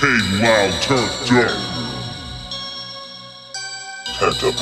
Loud, 0.00 0.80
turned 0.80 1.00
up. 1.00 1.50
Turned 4.14 4.44
up. 4.44 4.54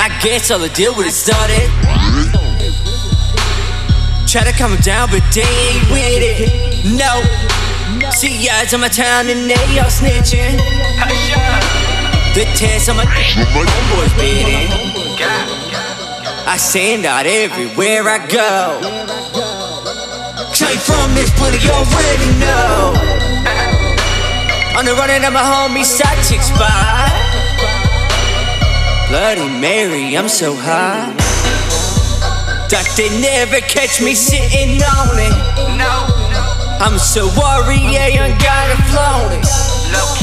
I 0.00 0.20
guess 0.20 0.50
all 0.50 0.58
the 0.58 0.68
deal 0.70 0.96
with 0.96 1.06
it 1.06 1.12
started. 1.12 1.70
Try 4.26 4.42
to 4.42 4.52
calm 4.58 4.74
down, 4.80 5.10
but 5.10 5.22
they 5.32 5.42
ain't 5.42 5.90
with 5.92 6.22
it. 6.22 6.98
No. 6.98 7.22
See 8.12 8.48
eyes 8.48 8.72
in 8.72 8.80
my 8.80 8.88
town 8.88 9.28
and 9.28 9.48
they 9.48 9.78
all 9.78 9.88
snitching. 9.88 10.58
The 12.34 12.44
test 12.54 12.88
on 12.90 12.96
my 12.96 13.04
homeboys 13.04 14.12
beating. 14.20 14.68
I 16.46 16.56
stand 16.58 17.06
out 17.06 17.26
everywhere 17.26 18.04
I 18.04 18.18
go. 18.26 18.80
Came 20.52 20.78
from 20.78 21.14
this 21.14 21.30
you 21.64 21.70
already 21.70 22.30
know. 22.38 22.92
On 24.76 24.84
the 24.84 24.94
running 24.94 25.24
of 25.24 25.32
my 25.32 25.40
homie 25.40 25.84
side 25.84 26.22
chick 26.28 26.42
spot. 26.42 27.08
Bloody 29.08 29.48
Mary, 29.60 30.16
I'm 30.16 30.28
so 30.28 30.54
high. 30.54 31.14
That 32.68 32.86
they 32.96 33.08
never 33.20 33.60
catch 33.60 34.02
me 34.02 34.14
sitting 34.14 34.82
on 34.82 35.18
it. 35.18 35.78
No. 35.78 36.07
I'm 36.80 36.98
so 36.98 37.26
worried, 37.34 37.90
yeah, 37.90 38.06
I 38.06 38.74
flown 38.90 39.32
it. 39.34 39.44
Low. 39.92 40.18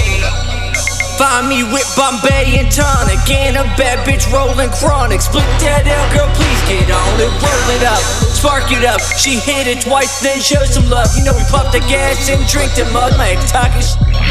Find 1.15 1.47
me 1.47 1.63
with 1.63 1.87
Bombay 1.95 2.59
and 2.59 2.67
tonic 2.67 3.23
and 3.31 3.55
a 3.55 3.63
bad 3.79 4.03
bitch 4.03 4.27
rolling 4.35 4.67
chronic. 4.75 5.23
Split 5.23 5.47
that 5.63 5.87
out, 5.87 6.07
girl, 6.11 6.27
please 6.35 6.61
get 6.67 6.91
on 6.91 7.15
it. 7.23 7.31
Roll 7.39 7.67
it 7.71 7.87
up, 7.87 8.03
spark 8.35 8.67
it 8.67 8.83
up. 8.83 8.99
She 9.15 9.39
hit 9.39 9.63
it 9.63 9.79
twice, 9.79 10.19
then 10.19 10.43
show 10.43 10.59
some 10.67 10.91
love. 10.91 11.07
You 11.15 11.23
know 11.23 11.31
we 11.31 11.47
pop 11.47 11.71
the 11.71 11.79
gas 11.87 12.27
and 12.27 12.43
drink 12.51 12.75
the 12.75 12.83
mug. 12.91 13.15
Ex 13.15 13.47
talking 13.47 13.79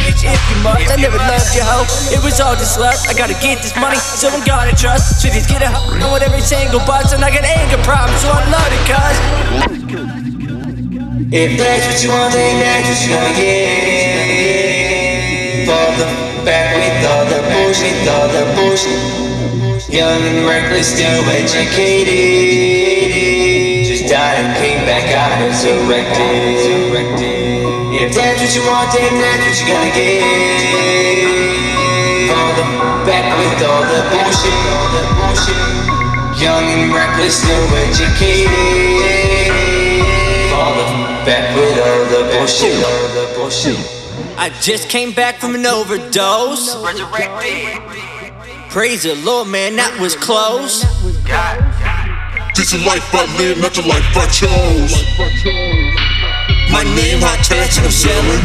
bitch, 0.05 0.29
if 0.29 0.37
you 0.53 0.57
must. 0.61 0.93
I 0.93 1.01
never 1.01 1.17
loved 1.17 1.57
you, 1.57 1.65
hoe. 1.65 1.89
It 2.13 2.21
was 2.21 2.37
all 2.37 2.53
just 2.53 2.77
lust. 2.77 3.09
I 3.09 3.17
gotta 3.17 3.37
get 3.41 3.65
this 3.65 3.73
money, 3.81 3.97
so 3.97 4.29
I'm 4.29 4.45
gotta 4.45 4.77
trust. 4.77 5.25
Just 5.25 5.49
get 5.49 5.65
a 5.65 5.73
hoe. 5.73 5.89
What 6.13 6.21
every 6.21 6.45
single 6.45 6.85
bus, 6.85 7.17
and 7.17 7.25
I 7.25 7.33
got 7.33 7.49
anger 7.49 7.81
problems, 7.81 8.21
so 8.21 8.29
I 8.29 8.45
love 8.53 8.69
it, 8.69 8.85
cuz. 8.85 10.34
If 11.33 11.57
that's 11.57 11.87
what 11.89 12.03
you 12.05 12.11
want, 12.11 12.35
then 12.35 12.61
that's 12.61 12.85
what 12.85 13.01
you 13.01 13.17
gonna 13.17 13.33
get. 13.33 14.45
Fall 15.65 15.93
the 15.97 16.05
back 16.45 16.77
with 16.77 17.01
all 17.09 17.25
the 17.25 17.41
bullshit, 17.49 17.97
all 18.09 18.29
the 18.29 18.45
bullshit. 18.53 19.01
Young 19.89 20.21
and 20.21 20.45
reckless, 20.45 20.93
still 20.93 21.25
educated. 21.33 22.13
Just 23.89 24.05
died 24.05 24.45
and 24.45 24.53
came 24.61 24.85
back 24.85 25.09
out 25.17 25.25
resurrected. 25.41 26.61
If 27.97 28.13
that's 28.15 28.41
what 28.45 28.53
you 28.55 28.63
want, 28.69 28.93
then 28.93 29.17
that's 29.17 29.49
what 29.49 29.57
you 29.61 29.67
gonna 29.73 29.97
get. 29.97 30.21
Fall 32.29 32.53
the 32.53 32.67
back 33.09 33.33
with 33.39 33.65
all 33.65 33.81
the 33.81 34.03
bullshit, 34.13 34.53
all 34.77 34.93
the 34.93 35.09
bullshit. 35.17 35.57
Young 36.37 36.69
and 36.69 36.93
reckless, 36.93 37.41
still 37.41 37.65
educated. 37.89 39.24
Fall 41.25 41.33
the 41.33 41.41
back 41.41 41.57
with 41.57 41.79
all 41.81 42.05
the 42.05 42.37
bullshit, 42.37 42.85
all 42.85 43.09
the 43.15 43.35
bullshit. 43.35 43.79
I 44.37 44.51
just 44.61 44.91
came 44.91 45.13
back 45.13 45.37
from 45.37 45.55
an 45.55 45.65
overdose. 45.65 46.75
Praise 48.69 49.05
the 49.05 49.15
Lord, 49.25 49.49
man, 49.49 49.77
that 49.77 49.99
was 50.01 50.17
close. 50.17 50.83
This 52.57 52.75
is 52.75 52.85
life 52.85 53.09
I 53.15 53.25
live, 53.39 53.59
not 53.59 53.73
the 53.73 53.83
life 53.89 54.05
I 54.15 54.27
chose. 54.29 54.93
My 56.71 56.85
name 56.95 57.21
hot 57.25 57.41
tags 57.43 57.79
and 57.79 57.87
I'm 57.87 57.93
selling. 57.93 58.45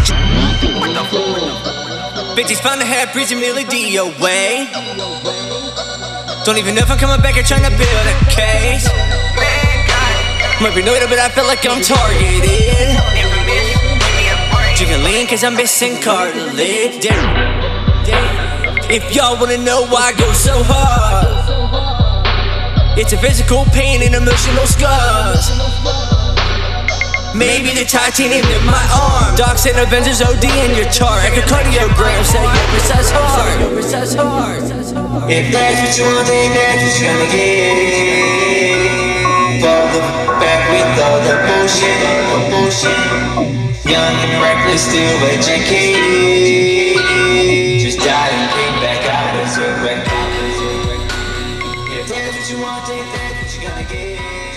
Bitches 2.37 2.61
found 2.61 2.81
a 2.81 2.85
half 2.85 3.11
prison 3.11 3.39
Millie 3.39 3.65
DOA. 3.65 4.71
Don't 6.45 6.57
even 6.57 6.75
know 6.75 6.81
if 6.81 6.89
I'm 6.89 6.97
coming 6.97 7.21
back 7.21 7.35
or 7.35 7.43
trying 7.43 7.63
to 7.63 7.77
build 7.77 8.07
a 8.07 8.15
case. 8.31 9.18
Might 10.61 10.75
be 10.75 10.83
noted, 10.83 11.07
but 11.07 11.19
I 11.19 11.29
feel 11.29 11.45
like 11.47 11.65
I'm 11.65 11.81
targeted. 11.81 12.43
Lean 15.05 15.27
cause 15.27 15.43
I'm 15.45 15.55
missing 15.55 16.01
cartilage. 16.01 17.07
If 18.91 19.15
y'all 19.15 19.39
wanna 19.39 19.57
know 19.57 19.85
why 19.87 20.11
I 20.11 20.13
go 20.19 20.33
so 20.33 20.61
hard, 20.65 21.29
it's 22.97 23.13
a 23.13 23.17
physical 23.17 23.63
pain 23.71 24.03
and 24.03 24.13
emotional 24.13 24.67
scars. 24.67 25.47
Maybe 27.33 27.71
the 27.71 27.85
titanium 27.85 28.43
in 28.43 28.65
my 28.65 28.83
arm. 28.91 29.35
Docs 29.37 29.67
and 29.67 29.79
Avengers 29.79 30.21
OD 30.21 30.43
in 30.43 30.75
your 30.75 30.91
chart. 30.91 31.23
Echocardiogram 31.23 32.25
say 32.25 32.43
your 32.43 32.67
precise 32.75 33.11
hard. 33.13 33.71
If 35.31 35.51
that's 35.53 35.79
what 35.79 35.97
you 35.97 36.03
want, 36.03 36.27
then 36.27 36.51
that's 36.51 36.83
what 36.83 36.99
you're 36.99 37.13
gonna 37.13 37.31
get. 37.31 38.08
Bullshit, 41.69 42.01
all 42.29 42.49
bullshit. 42.49 42.97
Young 43.85 44.15
and 44.25 44.41
reckless, 44.41 44.81
still 44.89 45.19
educated. 45.25 46.97
Just 47.79 47.99
died 47.99 48.33
and 48.33 48.51
came 48.51 48.81
back 48.81 49.05
out 49.05 49.35
resurrected. 49.37 50.13
If 51.91 52.07
that's 52.07 52.37
what 52.37 52.49
you 52.49 52.57
want, 52.61 52.87
then 52.87 53.05
that's 53.13 53.55
what 53.55 53.63
you 53.63 53.69
gonna 53.69 53.83
get. 53.83 54.48